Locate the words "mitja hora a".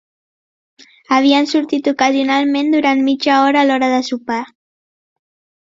3.11-3.69